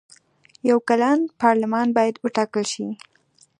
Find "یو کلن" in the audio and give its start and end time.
0.69-1.19